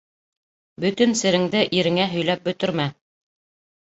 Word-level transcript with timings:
Бөтөн 0.85 1.11
сереңде 1.19 1.61
иреңә 1.79 2.07
һөйләп 2.13 2.41
бөтөрмә. 2.47 2.87